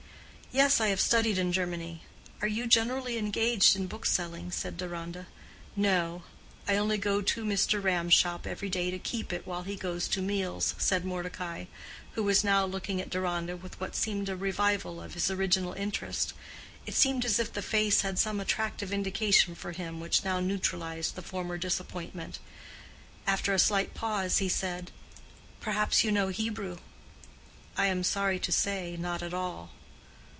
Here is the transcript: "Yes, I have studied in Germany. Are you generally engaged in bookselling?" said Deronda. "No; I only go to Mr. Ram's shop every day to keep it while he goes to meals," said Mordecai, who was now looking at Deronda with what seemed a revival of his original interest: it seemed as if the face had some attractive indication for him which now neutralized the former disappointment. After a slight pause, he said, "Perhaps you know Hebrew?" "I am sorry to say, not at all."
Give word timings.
"Yes, 0.53 0.81
I 0.81 0.87
have 0.89 0.99
studied 0.99 1.37
in 1.37 1.53
Germany. 1.53 2.01
Are 2.41 2.47
you 2.49 2.67
generally 2.67 3.17
engaged 3.17 3.73
in 3.77 3.87
bookselling?" 3.87 4.51
said 4.51 4.75
Deronda. 4.75 5.27
"No; 5.77 6.23
I 6.67 6.75
only 6.75 6.97
go 6.97 7.21
to 7.21 7.45
Mr. 7.45 7.81
Ram's 7.81 8.13
shop 8.13 8.45
every 8.45 8.67
day 8.67 8.91
to 8.91 8.99
keep 8.99 9.31
it 9.31 9.47
while 9.47 9.63
he 9.63 9.77
goes 9.77 10.09
to 10.09 10.21
meals," 10.21 10.75
said 10.77 11.05
Mordecai, 11.05 11.67
who 12.15 12.23
was 12.23 12.43
now 12.43 12.65
looking 12.65 12.99
at 12.99 13.09
Deronda 13.09 13.55
with 13.55 13.79
what 13.79 13.95
seemed 13.95 14.27
a 14.27 14.35
revival 14.35 15.01
of 15.01 15.13
his 15.13 15.31
original 15.31 15.71
interest: 15.71 16.33
it 16.85 16.95
seemed 16.95 17.23
as 17.23 17.39
if 17.39 17.53
the 17.53 17.61
face 17.61 18.01
had 18.01 18.19
some 18.19 18.41
attractive 18.41 18.91
indication 18.91 19.55
for 19.55 19.71
him 19.71 20.01
which 20.01 20.25
now 20.25 20.41
neutralized 20.41 21.15
the 21.15 21.21
former 21.21 21.57
disappointment. 21.57 22.39
After 23.25 23.53
a 23.53 23.57
slight 23.57 23.93
pause, 23.93 24.39
he 24.39 24.49
said, 24.49 24.91
"Perhaps 25.61 26.03
you 26.03 26.11
know 26.11 26.27
Hebrew?" 26.27 26.79
"I 27.77 27.85
am 27.85 28.03
sorry 28.03 28.37
to 28.39 28.51
say, 28.51 28.97
not 28.99 29.23
at 29.23 29.33
all." 29.33 29.69